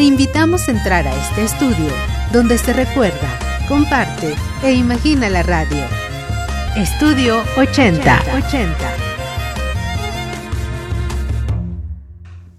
[0.00, 1.92] Te invitamos a entrar a este estudio
[2.32, 5.84] donde se recuerda, comparte e imagina la radio.
[6.74, 8.22] Estudio 80.
[8.34, 8.76] 80.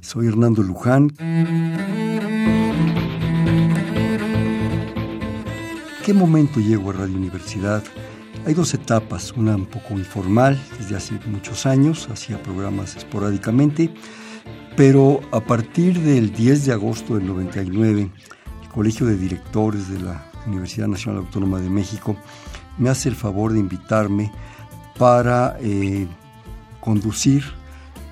[0.00, 1.10] Soy Hernando Luján.
[6.04, 7.84] ¿Qué momento llego a Radio Universidad?
[8.46, 13.94] Hay dos etapas, una un poco informal, desde hace muchos años, hacía programas esporádicamente,
[14.78, 18.10] pero a partir del 10 de agosto del 99,
[18.62, 22.16] el Colegio de Directores de la Universidad Nacional Autónoma de México
[22.78, 24.30] me hace el favor de invitarme
[24.96, 26.06] para eh,
[26.78, 27.42] conducir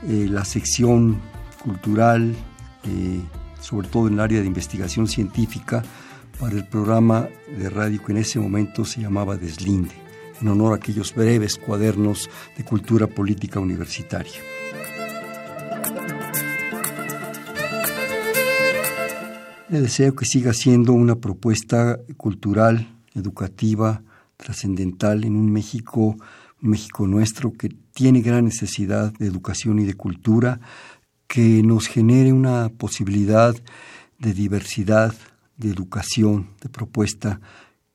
[0.09, 1.21] eh, la sección
[1.63, 2.35] cultural,
[2.83, 3.21] eh,
[3.61, 5.85] sobre todo en el área de investigación científica,
[6.41, 9.95] para el programa de radio que en ese momento se llamaba Deslinde,
[10.41, 12.29] en honor a aquellos breves cuadernos
[12.59, 14.35] de cultura política universitaria.
[19.69, 24.05] Le deseo que siga siendo una propuesta cultural, educativa,
[24.37, 26.17] trascendental en un México,
[26.63, 30.61] un México nuestro que tiene gran necesidad de educación y de cultura,
[31.27, 33.57] que nos genere una posibilidad
[34.21, 35.13] de diversidad,
[35.57, 37.41] de educación, de propuesta,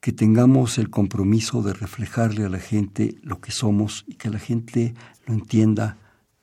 [0.02, 4.40] que tengamos el compromiso de reflejarle a la gente lo que somos y que la
[4.40, 4.94] gente
[5.26, 5.98] lo entienda,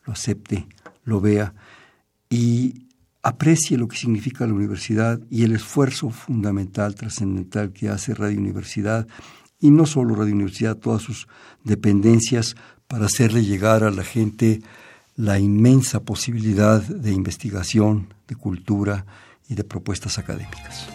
[0.05, 0.67] lo acepte,
[1.05, 1.53] lo vea.
[2.31, 2.88] Y
[3.29, 9.07] aprecie lo que significa la universidad y el esfuerzo fundamental, trascendental que hace Radio Universidad
[9.61, 11.29] y no solo Radio Universidad, todas sus
[11.63, 14.63] dependencias para hacerle llegar a la gente
[15.17, 19.05] la inmensa posibilidad de investigación, de cultura
[19.49, 20.89] y de propuestas académicas.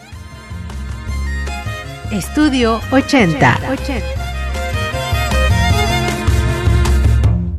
[2.12, 3.60] Estudio 80.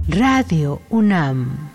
[0.09, 1.73] Radio UNAM.